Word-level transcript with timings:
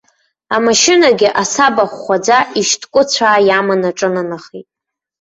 Амашьынагьы 0.55 1.29
асаба 1.41 1.83
хәхәаӡа 1.91 2.37
ишьҭкәыцәаа 2.59 3.39
иаман 3.47 3.81
аҿынанахеит. 3.89 4.67